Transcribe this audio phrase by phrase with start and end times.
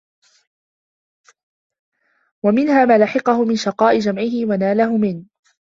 [2.43, 5.25] وَمِنْهَا مَا لَحِقَهُ مِنْ شَقَاءِ جَمْعِهِ، وَنَالَهُ مِنْ